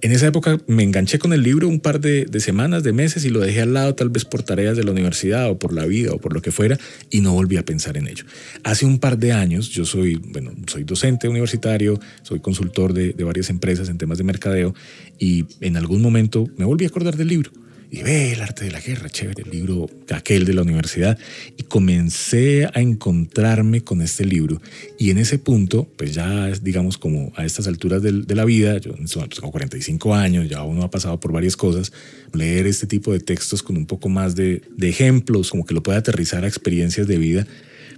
En 0.00 0.12
esa 0.12 0.28
época 0.28 0.58
me 0.68 0.84
enganché 0.84 1.18
con 1.18 1.32
el 1.32 1.42
libro 1.42 1.66
un 1.66 1.80
par 1.80 2.00
de, 2.00 2.28
semanas, 2.38 2.84
de 2.84 2.92
meses 2.92 3.24
y 3.24 3.30
lo 3.30 3.40
dejé 3.40 3.62
al 3.62 3.74
lado 3.74 3.96
tal 3.96 4.10
vez 4.10 4.24
por 4.24 4.44
tareas 4.44 4.76
de 4.76 4.84
la 4.84 4.92
universidad 4.92 5.50
o 5.50 5.58
por 5.58 5.72
la 5.72 5.86
vida 5.86 6.12
o 6.12 6.18
por 6.18 6.32
lo 6.32 6.40
que 6.40 6.52
fuera 6.52 6.78
y 7.10 7.20
no 7.20 7.32
volví 7.32 7.56
a 7.56 7.64
pensar 7.64 7.96
en 7.96 8.06
ello. 8.06 8.24
Hace 8.62 8.86
un 8.86 9.00
par 9.00 9.18
de 9.18 9.32
años 9.32 9.70
yo 9.70 9.84
soy, 9.84 10.14
bueno, 10.14 10.52
soy 10.68 10.84
docente 10.84 11.26
universitario, 11.28 11.98
soy 12.22 12.38
consultor 12.38 12.92
de, 12.92 13.12
de 13.12 13.24
varias 13.24 13.50
empresas 13.50 13.88
en 13.88 13.98
temas 13.98 14.18
de 14.18 14.24
mercadeo 14.24 14.72
y 15.18 15.46
en 15.60 15.76
algún 15.76 16.00
momento 16.00 16.46
me 16.56 16.64
volví 16.64 16.84
a 16.84 16.88
acordar 16.88 17.16
del 17.16 17.28
libro 17.28 17.50
y 17.90 18.02
ve 18.02 18.32
el 18.32 18.42
arte 18.42 18.66
de 18.66 18.70
la 18.70 18.80
guerra, 18.80 19.08
chévere, 19.08 19.44
el 19.44 19.50
libro 19.50 19.88
aquel 20.10 20.44
de 20.44 20.52
la 20.52 20.62
universidad. 20.62 21.18
Y 21.56 21.62
comencé 21.62 22.66
a 22.66 22.80
encontrarme 22.80 23.82
con 23.82 24.02
este 24.02 24.24
libro. 24.24 24.60
Y 24.98 25.10
en 25.10 25.18
ese 25.18 25.38
punto, 25.38 25.88
pues 25.96 26.14
ya, 26.14 26.48
digamos, 26.60 26.98
como 26.98 27.32
a 27.36 27.46
estas 27.46 27.66
alturas 27.66 28.02
de, 28.02 28.12
la 28.34 28.44
vida, 28.44 28.78
yo 28.78 28.94
tengo 28.94 29.50
45 29.50 30.14
años, 30.14 30.48
ya 30.48 30.62
uno 30.62 30.82
ha 30.82 30.90
pasado 30.90 31.18
por 31.18 31.32
varias 31.32 31.56
cosas, 31.56 31.92
leer 32.32 32.66
este 32.66 32.86
tipo 32.86 33.12
de 33.12 33.20
textos 33.20 33.62
con 33.62 33.76
un 33.76 33.86
poco 33.86 34.08
más 34.08 34.36
de, 34.36 34.62
de 34.76 34.88
ejemplos, 34.88 35.50
como 35.50 35.64
que 35.64 35.74
lo 35.74 35.82
pueda 35.82 35.98
aterrizar 35.98 36.44
a 36.44 36.48
experiencias 36.48 37.06
de 37.06 37.18
vida, 37.18 37.46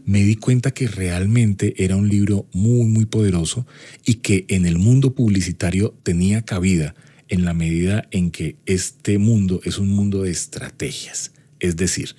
me 0.06 0.22
di 0.22 0.36
cuenta 0.36 0.70
que 0.70 0.88
realmente 0.88 1.74
era 1.76 1.96
un 1.96 2.08
libro 2.08 2.46
muy, 2.52 2.86
muy 2.86 3.04
poderoso 3.04 3.66
y 4.06 4.14
que 4.14 4.46
en 4.48 4.66
el 4.66 4.78
mundo 4.78 5.14
publicitario 5.14 5.94
tenía 6.02 6.42
cabida 6.42 6.94
en 7.30 7.44
la 7.44 7.54
medida 7.54 8.06
en 8.10 8.30
que 8.30 8.56
este 8.66 9.18
mundo 9.18 9.60
es 9.64 9.78
un 9.78 9.88
mundo 9.88 10.24
de 10.24 10.30
estrategias. 10.30 11.32
Es 11.60 11.76
decir, 11.76 12.16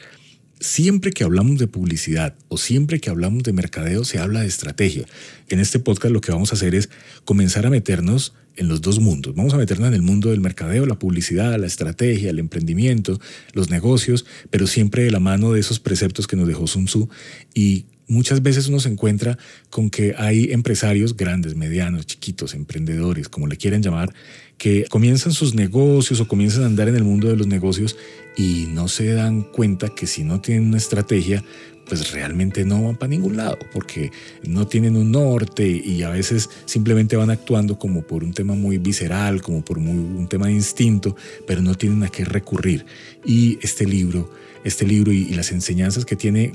siempre 0.60 1.12
que 1.12 1.24
hablamos 1.24 1.60
de 1.60 1.68
publicidad 1.68 2.34
o 2.48 2.58
siempre 2.58 3.00
que 3.00 3.10
hablamos 3.10 3.44
de 3.44 3.54
mercadeo 3.54 4.06
se 4.06 4.20
habla 4.20 4.42
de 4.42 4.48
estrategia. 4.48 5.06
En 5.50 5.60
este 5.60 5.80
podcast 5.80 6.14
lo 6.14 6.22
que 6.22 6.32
vamos 6.32 6.52
a 6.52 6.56
hacer 6.56 6.74
es 6.74 6.90
comenzar 7.26 7.66
a 7.66 7.70
meternos 7.70 8.34
en 8.56 8.68
los 8.68 8.82
dos 8.82 9.00
mundos. 9.00 9.36
Vamos 9.36 9.54
a 9.54 9.58
meternos 9.58 9.90
en 9.90 9.96
el 9.96 10.02
mundo 10.02 10.30
del 10.30 10.40
mercadeo, 10.40 10.86
la 10.86 11.00
publicidad, 11.00 11.60
la 11.60 11.68
estrategia, 11.68 12.30
el 12.30 12.40
emprendimiento, 12.40 13.20
los 13.54 13.70
negocios, 13.70 14.26
pero 14.50 14.68
siempre 14.68 15.04
de 15.04 15.12
la 15.12 15.20
mano 15.20 15.52
de 15.52 15.60
esos 15.60 15.80
preceptos 15.80 16.28
que 16.28 16.36
nos 16.36 16.48
dejó 16.48 16.68
Sun 16.68 16.86
Tzu 16.86 17.10
y 17.54 17.86
muchas 18.08 18.42
veces 18.42 18.68
uno 18.68 18.80
se 18.80 18.90
encuentra 18.90 19.38
con 19.70 19.90
que 19.90 20.16
hay 20.18 20.52
empresarios 20.52 21.16
grandes, 21.16 21.56
medianos, 21.56 22.06
chiquitos, 22.06 22.54
emprendedores, 22.54 23.30
como 23.30 23.48
le 23.48 23.58
quieren 23.58 23.82
llamar, 23.82 24.14
que 24.58 24.86
comienzan 24.90 25.32
sus 25.32 25.56
negocios 25.56 26.20
o 26.20 26.28
comienzan 26.28 26.64
a 26.64 26.68
andar 26.68 26.88
en 26.88 26.96
el 26.96 27.04
mundo 27.04 27.28
de 27.28 27.36
los 27.36 27.48
negocios 27.48 27.98
y 28.38 28.68
no 28.70 28.88
se 28.88 29.14
dan 29.14 29.42
cuenta 29.42 29.90
que 29.90 30.08
si 30.08 30.24
no 30.24 30.40
tienen 30.40 30.68
una 30.68 30.78
estrategia, 30.78 31.44
pues 31.88 32.12
realmente 32.12 32.64
no 32.64 32.84
van 32.84 32.96
para 32.96 33.10
ningún 33.10 33.38
lado, 33.38 33.58
porque 33.74 34.12
no 34.44 34.68
tienen 34.68 34.96
un 34.96 35.12
norte 35.12 35.68
y 35.68 36.04
a 36.04 36.10
veces 36.10 36.50
simplemente 36.66 37.16
van 37.16 37.30
actuando 37.30 37.78
como 37.78 38.04
por 38.04 38.24
un 38.24 38.34
tema 38.34 38.56
muy 38.56 38.78
visceral, 38.78 39.42
como 39.42 39.64
por 39.66 39.78
un 39.78 40.28
tema 40.30 40.48
de 40.48 40.54
instinto, 40.54 41.16
pero 41.48 41.62
no 41.62 41.76
tienen 41.76 42.04
a 42.04 42.10
qué 42.10 42.24
recurrir. 42.24 42.86
Y 43.26 43.60
este 43.62 43.86
libro, 43.86 44.32
este 44.64 44.86
libro 44.86 45.12
y 45.12 45.26
las 45.34 45.52
enseñanzas 45.52 46.06
que 46.06 46.16
tiene 46.16 46.54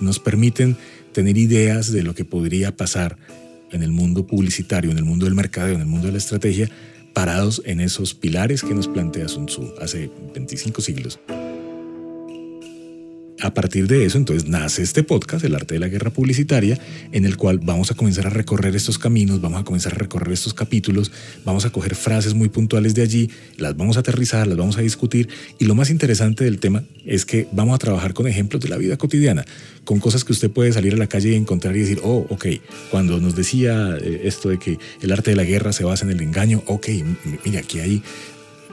nos 0.00 0.18
permiten 0.18 0.76
tener 1.12 1.38
ideas 1.38 1.92
de 1.92 2.02
lo 2.02 2.14
que 2.14 2.24
podría 2.24 2.76
pasar 2.76 3.16
en 3.70 3.82
el 3.82 3.90
mundo 3.90 4.26
publicitario, 4.26 4.90
en 4.90 4.98
el 4.98 5.04
mundo 5.04 5.26
del 5.26 5.34
mercadeo, 5.34 5.74
en 5.74 5.80
el 5.80 5.86
mundo 5.86 6.06
de 6.06 6.12
la 6.12 6.18
estrategia, 6.18 6.70
parados 7.12 7.62
en 7.64 7.80
esos 7.80 8.14
pilares 8.14 8.62
que 8.62 8.74
nos 8.74 8.88
plantea 8.88 9.28
Sun 9.28 9.46
Tzu 9.46 9.74
hace 9.80 10.10
25 10.34 10.82
siglos. 10.82 11.18
A 13.40 13.52
partir 13.52 13.86
de 13.86 14.06
eso, 14.06 14.16
entonces 14.16 14.48
nace 14.48 14.82
este 14.82 15.02
podcast, 15.02 15.44
El 15.44 15.54
arte 15.54 15.74
de 15.74 15.80
la 15.80 15.88
guerra 15.88 16.10
publicitaria, 16.10 16.78
en 17.12 17.26
el 17.26 17.36
cual 17.36 17.60
vamos 17.62 17.90
a 17.90 17.94
comenzar 17.94 18.26
a 18.26 18.30
recorrer 18.30 18.74
estos 18.74 18.98
caminos, 18.98 19.42
vamos 19.42 19.60
a 19.60 19.64
comenzar 19.64 19.92
a 19.92 19.98
recorrer 19.98 20.32
estos 20.32 20.54
capítulos, 20.54 21.12
vamos 21.44 21.66
a 21.66 21.70
coger 21.70 21.94
frases 21.94 22.32
muy 22.32 22.48
puntuales 22.48 22.94
de 22.94 23.02
allí, 23.02 23.30
las 23.58 23.76
vamos 23.76 23.98
a 23.98 24.00
aterrizar, 24.00 24.46
las 24.46 24.56
vamos 24.56 24.78
a 24.78 24.80
discutir 24.80 25.28
y 25.58 25.66
lo 25.66 25.74
más 25.74 25.90
interesante 25.90 26.44
del 26.44 26.58
tema 26.58 26.84
es 27.04 27.26
que 27.26 27.46
vamos 27.52 27.74
a 27.74 27.78
trabajar 27.78 28.14
con 28.14 28.26
ejemplos 28.26 28.62
de 28.62 28.70
la 28.70 28.78
vida 28.78 28.96
cotidiana, 28.96 29.44
con 29.84 30.00
cosas 30.00 30.24
que 30.24 30.32
usted 30.32 30.50
puede 30.50 30.72
salir 30.72 30.94
a 30.94 30.96
la 30.96 31.06
calle 31.06 31.32
y 31.32 31.34
encontrar 31.34 31.76
y 31.76 31.80
decir, 31.80 32.00
oh, 32.02 32.26
ok, 32.30 32.46
cuando 32.90 33.20
nos 33.20 33.36
decía 33.36 33.98
eh, 34.00 34.22
esto 34.24 34.48
de 34.48 34.58
que 34.58 34.78
el 35.02 35.12
arte 35.12 35.30
de 35.32 35.36
la 35.36 35.44
guerra 35.44 35.74
se 35.74 35.84
basa 35.84 36.06
en 36.06 36.10
el 36.10 36.22
engaño, 36.22 36.62
ok, 36.66 36.88
mira, 37.44 37.60
aquí 37.60 37.80
hay 37.80 38.02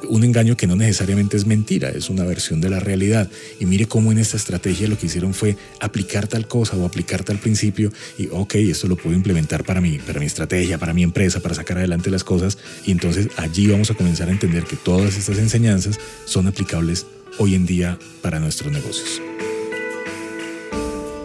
un 0.08 0.24
engaño 0.24 0.58
que 0.58 0.68
no 0.68 0.76
necesariamente 0.76 1.38
es 1.38 1.46
mentira, 1.46 1.90
es 1.90 2.10
una 2.10 2.24
versión 2.24 2.62
de 2.62 2.70
la 2.70 2.80
realidad. 2.80 3.30
Y 3.60 3.66
mire 3.66 3.86
cómo 3.86 4.12
en 4.12 4.20
esta 4.20 4.38
estrategia 4.38 4.88
lo 4.88 4.98
que 4.98 5.08
hicieron 5.08 5.34
fue 5.34 5.58
aplicar 5.80 6.28
tal 6.28 6.48
cosa 6.48 6.76
o 6.76 6.86
aplicar 6.86 7.24
tal 7.24 7.38
principio 7.38 7.92
y, 8.18 8.28
ok, 8.32 8.56
esto 8.56 8.88
lo 8.88 8.96
puedo 8.96 9.16
implementar 9.16 9.64
para 9.64 9.82
mí, 9.82 10.00
para 10.06 10.20
mi 10.20 10.26
estrategia, 10.26 10.78
para 10.78 10.94
mi 10.94 11.04
empresa, 11.04 11.40
para 11.40 11.56
sacar 11.56 11.78
adelante 11.78 12.10
las 12.10 12.24
cosas. 12.24 12.58
Y 12.86 12.92
entonces 12.92 13.30
allí 13.38 13.68
vamos 13.68 13.92
a 13.92 13.94
comenzar 13.94 14.30
a 14.30 14.32
entender 14.32 14.64
que 14.64 14.76
todas 14.76 15.18
estas 15.18 15.38
enseñanzas 15.38 16.00
son 16.26 16.48
aplicables 16.48 17.06
hoy 17.38 17.56
en 17.56 17.66
día 17.66 17.98
para 18.22 18.40
nuestros 18.40 18.72
negocios. 18.72 19.22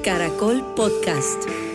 Caracol 0.03 0.65
Podcast. 0.75 1.68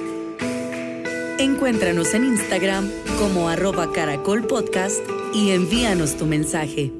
Encuéntranos 1.39 2.13
en 2.13 2.25
Instagram 2.25 2.91
como 3.17 3.49
arroba 3.49 3.91
Caracol 3.91 4.45
Podcast 4.45 4.99
y 5.33 5.49
envíanos 5.49 6.15
tu 6.15 6.27
mensaje. 6.27 6.91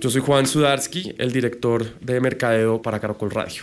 Yo 0.00 0.10
soy 0.10 0.20
Juan 0.20 0.46
Sudarsky, 0.46 1.14
el 1.16 1.32
director 1.32 1.98
de 2.00 2.20
mercadeo 2.20 2.82
para 2.82 3.00
Caracol 3.00 3.30
Radio. 3.30 3.62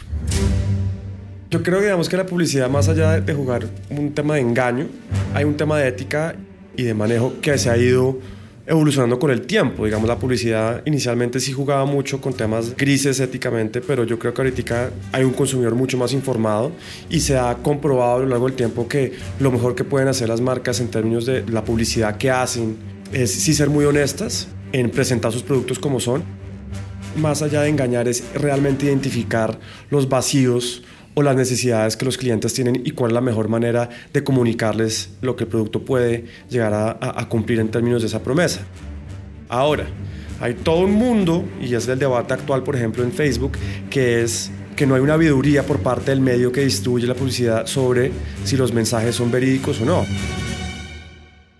Yo 1.52 1.62
creo 1.62 1.78
que 1.78 1.86
digamos 1.86 2.10
que 2.10 2.18
la 2.18 2.26
publicidad, 2.26 2.68
más 2.68 2.90
allá 2.90 3.22
de 3.22 3.34
jugar 3.36 3.68
un 3.92 4.14
tema 4.14 4.36
de 4.36 4.42
engaño, 4.42 4.88
hay 5.36 5.46
un 5.46 5.56
tema 5.56 5.78
de 5.78 5.88
ética 5.88 6.36
y 6.76 6.84
de 6.84 6.96
manejo 6.96 7.34
que 7.42 7.58
se 7.60 7.70
ha 7.70 7.78
ido 7.78 8.18
evolucionando 8.68 9.20
con 9.20 9.32
el 9.32 9.42
tiempo. 9.42 9.86
Digamos, 9.86 10.08
la 10.08 10.18
publicidad 10.18 10.82
inicialmente 10.86 11.40
sí 11.40 11.54
jugaba 11.54 11.86
mucho 11.86 12.20
con 12.20 12.34
temas 12.34 12.76
grises 12.76 13.20
éticamente, 13.20 13.82
pero 13.82 14.04
yo 14.04 14.18
creo 14.18 14.34
que 14.34 14.42
ahorita 14.42 14.92
hay 15.12 15.24
un 15.24 15.34
consumidor 15.34 15.76
mucho 15.76 15.98
más 15.98 16.14
informado 16.14 16.72
y 17.10 17.20
se 17.20 17.38
ha 17.38 17.56
comprobado 17.56 18.18
a 18.18 18.20
lo 18.20 18.28
largo 18.28 18.48
del 18.48 18.56
tiempo 18.56 18.88
que 18.88 19.14
lo 19.40 19.52
mejor 19.52 19.76
que 19.76 19.84
pueden 19.84 20.08
hacer 20.08 20.30
las 20.30 20.42
marcas 20.42 20.80
en 20.80 20.90
términos 20.90 21.26
de 21.26 21.46
la 21.48 21.64
publicidad 21.64 22.18
que 22.18 22.32
hacen 22.32 22.78
es 23.14 23.32
sí 23.32 23.54
ser 23.54 23.70
muy 23.70 23.86
honestas 23.86 24.48
en 24.72 24.90
presentar 24.90 25.32
sus 25.32 25.44
productos 25.44 25.80
como 25.80 26.00
son. 26.00 26.24
Más 27.18 27.42
allá 27.42 27.62
de 27.62 27.70
engañar 27.70 28.08
es 28.08 28.24
realmente 28.34 28.88
identificar 28.88 29.58
los 29.90 30.10
vacíos 30.10 30.84
o 31.16 31.24
las 31.24 31.36
necesidades 31.36 31.98
que 31.98 32.06
los 32.06 32.18
clientes 32.18 32.54
tienen 32.54 32.82
y 32.86 32.92
cuál 32.92 33.12
es 33.12 33.16
la 33.16 33.22
mejor 33.22 33.48
manera 33.48 33.90
de 34.14 34.24
comunicarles 34.24 35.10
lo 35.22 35.36
que 35.36 35.46
el 35.46 35.50
producto 35.50 35.84
puede 35.84 36.26
llegar 36.50 36.74
a, 36.74 37.30
cumplir 37.30 37.60
en 37.60 37.70
términos 37.70 38.02
de 38.02 38.10
esa 38.10 38.22
promesa. 38.22 38.62
Ahora, 39.48 39.88
hay 40.42 40.54
todo 40.54 40.82
un 40.82 40.92
mundo, 40.92 41.46
y 41.62 41.74
es 41.74 41.88
el 41.88 41.98
debate 41.98 42.34
actual, 42.34 42.64
por 42.64 42.76
ejemplo, 42.76 43.04
en 43.04 43.14
Facebook, 43.14 43.54
que 43.90 44.22
es 44.22 44.52
que 44.76 44.86
no 44.86 44.96
hay 44.96 45.02
una 45.02 45.14
sabiduría 45.14 45.64
por 45.64 45.80
parte 45.80 46.12
del 46.12 46.20
medio 46.20 46.52
que 46.52 46.62
distribuye 46.62 47.08
la 47.08 47.14
publicidad 47.14 47.66
sobre 47.66 48.12
si 48.44 48.58
los 48.58 48.74
mensajes 48.74 49.16
son 49.16 49.32
verídicos 49.32 49.80
o 49.80 49.86
no. 49.86 50.06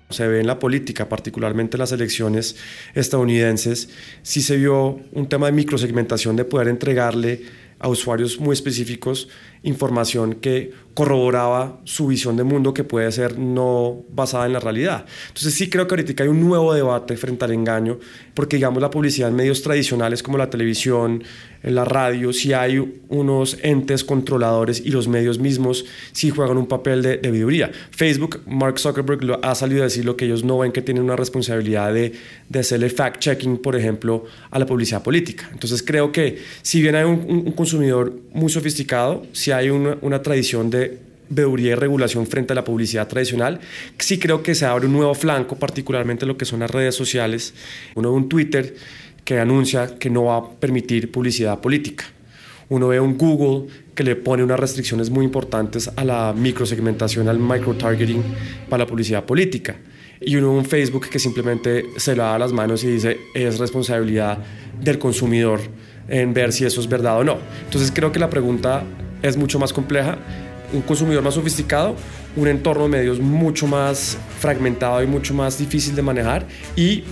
Se 0.10 0.28
ve 0.28 0.42
en 0.42 0.48
la 0.48 0.60
política, 0.60 1.08
particularmente 1.08 1.78
en 1.78 1.80
las 1.80 1.94
elecciones 1.94 2.58
estadounidenses, 2.94 3.90
sí 4.22 4.42
se 4.42 4.58
vio 4.58 5.00
un 5.14 5.30
tema 5.30 5.46
de 5.46 5.54
microsegmentación 5.54 6.36
de 6.36 6.44
poder 6.44 6.68
entregarle 6.68 7.42
a 7.80 7.88
usuarios 7.88 8.40
muy 8.40 8.54
específicos 8.54 9.28
información 9.66 10.36
que 10.36 10.72
corroboraba 10.96 11.82
su 11.84 12.08
visión 12.08 12.38
de 12.38 12.44
mundo 12.44 12.74
que 12.74 12.86
puede 12.86 13.12
ser 13.12 13.38
no 13.38 14.04
basada 14.10 14.46
en 14.46 14.54
la 14.54 14.62
realidad. 14.62 15.06
Entonces 15.28 15.54
sí 15.54 15.70
creo 15.70 15.88
que 15.88 15.94
ahorita 15.94 16.24
hay 16.24 16.30
un 16.30 16.40
nuevo 16.40 16.74
debate 16.74 17.18
frente 17.18 17.44
al 17.44 17.52
engaño, 17.52 18.00
porque 18.34 18.56
digamos 18.56 18.82
la 18.82 18.90
publicidad 18.90 19.30
en 19.30 19.36
medios 19.36 19.62
tradicionales 19.62 20.24
como 20.24 20.38
la 20.38 20.50
televisión, 20.50 21.22
la 21.64 21.84
radio, 21.84 22.32
sí 22.32 22.54
hay 22.54 23.02
unos 23.10 23.58
entes 23.62 24.04
controladores 24.04 24.82
y 24.86 24.92
los 24.92 25.08
medios 25.08 25.38
mismos 25.38 25.86
sí 26.14 26.30
juegan 26.30 26.58
un 26.58 26.68
papel 26.68 27.02
de, 27.02 27.18
de 27.18 27.72
Facebook, 27.92 28.42
Mark 28.46 28.80
Zuckerberg 28.80 29.24
lo, 29.24 29.44
ha 29.44 29.54
salido 29.54 29.82
a 29.82 29.86
decir 29.86 30.06
lo 30.06 30.16
que 30.16 30.26
ellos 30.26 30.46
no 30.46 30.60
ven 30.60 30.72
que 30.72 30.82
tienen 30.82 31.04
una 31.04 31.18
responsabilidad 31.18 31.94
de, 31.94 32.14
de 32.48 32.60
hacerle 32.60 32.90
fact-checking, 32.90 33.62
por 33.62 33.76
ejemplo, 33.76 34.24
a 34.50 34.60
la 34.60 34.66
publicidad 34.66 35.04
política. 35.04 35.50
Entonces 35.52 35.84
creo 35.84 36.12
que 36.12 36.38
si 36.62 36.82
bien 36.82 36.96
hay 36.96 37.04
un, 37.04 37.44
un 37.46 37.52
consumidor 37.52 38.14
muy 38.32 38.50
sofisticado, 38.50 39.26
si 39.34 39.52
hay 39.58 39.70
una, 39.70 39.98
una 40.02 40.22
tradición 40.22 40.70
de 40.70 41.00
veeduría 41.30 41.72
y 41.72 41.76
regulación 41.76 42.28
frente 42.28 42.54
a 42.54 42.56
la 42.56 42.64
publicidad 42.64 43.08
tradicional. 43.08 43.60
Sí 43.98 44.20
creo 44.20 44.44
que 44.44 44.56
se 44.56 44.66
abre 44.66 44.88
un 44.88 44.94
nuevo 44.94 45.14
flanco, 45.14 45.58
particularmente 45.58 46.26
lo 46.26 46.38
que 46.38 46.46
son 46.46 46.60
las 46.60 46.72
redes 46.72 46.96
sociales. 46.96 47.54
Uno 47.96 48.12
ve 48.12 48.18
un 48.18 48.30
Twitter 48.30 48.76
que 49.24 49.40
anuncia 49.40 49.98
que 49.98 50.10
no 50.10 50.26
va 50.26 50.38
a 50.38 50.52
permitir 50.52 51.12
publicidad 51.12 51.60
política. 51.60 52.06
Uno 52.70 52.88
ve 52.88 53.00
un 53.00 53.18
Google 53.18 53.68
que 53.94 54.04
le 54.04 54.16
pone 54.16 54.44
unas 54.44 54.60
restricciones 54.60 55.10
muy 55.10 55.26
importantes 55.26 55.90
a 55.96 56.04
la 56.04 56.34
microsegmentación, 56.36 57.28
al 57.28 57.40
microtargeting 57.40 58.24
para 58.70 58.84
la 58.84 58.88
publicidad 58.88 59.24
política. 59.24 59.76
Y 60.22 60.36
uno 60.38 60.52
ve 60.52 60.60
un 60.60 60.66
Facebook 60.66 61.10
que 61.10 61.20
simplemente 61.20 61.86
se 61.98 62.16
da 62.16 62.38
las 62.40 62.52
manos 62.54 62.84
y 62.84 62.88
dice 62.88 63.20
es 63.34 63.60
responsabilidad 63.60 64.40
del 64.82 64.98
consumidor 64.98 65.60
en 66.08 66.34
ver 66.34 66.54
si 66.54 66.66
eso 66.66 66.82
es 66.82 66.88
verdad 66.88 67.20
o 67.20 67.24
no. 67.24 67.38
Entonces 67.66 67.92
creo 67.94 68.12
que 68.12 68.20
la 68.20 68.30
pregunta 68.30 68.84
es 69.28 69.38
mucho 69.38 69.60
más 69.60 69.74
compleja, 69.74 70.18
un 70.74 70.82
consumidor 70.82 71.24
más 71.24 71.34
sofisticado, 71.34 71.96
un 72.36 72.48
entorno 72.48 72.84
de 72.84 72.90
medios 72.90 73.20
mucho 73.20 73.68
más 73.68 74.18
fragmentado 74.40 75.02
y 75.02 75.08
mucho 75.08 75.34
más 75.34 75.58
difícil 75.58 75.96
de 75.96 76.02
manejar 76.02 76.46
y 76.76 77.04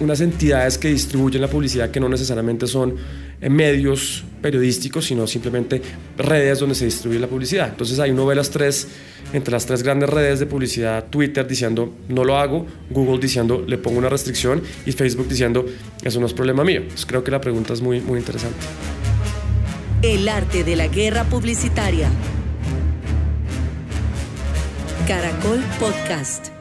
unas 0.00 0.20
entidades 0.20 0.78
que 0.78 0.88
distribuyen 0.88 1.40
la 1.40 1.48
publicidad 1.48 1.90
que 1.90 2.00
no 2.00 2.08
necesariamente 2.08 2.66
son 2.66 2.96
en 3.40 3.52
medios 3.52 4.24
periodísticos, 4.42 5.04
sino 5.04 5.26
simplemente 5.26 5.80
redes 6.16 6.58
donde 6.58 6.74
se 6.74 6.86
distribuye 6.86 7.20
la 7.20 7.26
publicidad. 7.26 7.68
Entonces 7.68 7.98
ahí 7.98 8.10
uno 8.10 8.26
ve 8.26 8.34
las 8.34 8.50
tres, 8.50 8.88
entre 9.32 9.52
las 9.52 9.66
tres 9.66 9.82
grandes 9.82 10.08
redes 10.08 10.40
de 10.40 10.46
publicidad, 10.46 11.06
Twitter 11.10 11.46
diciendo 11.46 11.92
no 12.08 12.24
lo 12.24 12.38
hago, 12.38 12.66
Google 12.90 13.18
diciendo 13.20 13.64
le 13.66 13.78
pongo 13.78 13.98
una 13.98 14.08
restricción 14.08 14.62
y 14.86 14.92
Facebook 14.92 15.28
diciendo 15.28 15.64
eso 16.02 16.20
no 16.20 16.26
es 16.26 16.32
problema 16.32 16.64
mío. 16.64 16.82
Creo 17.06 17.22
que 17.22 17.30
la 17.30 17.40
pregunta 17.40 17.72
es 17.72 17.80
muy, 17.80 18.00
muy 18.00 18.18
interesante. 18.18 18.58
El 20.04 20.28
arte 20.28 20.64
de 20.64 20.76
la 20.76 20.86
guerra 20.86 21.24
publicitaria. 21.24 22.10
Caracol 25.08 25.64
Podcast. 25.80 26.53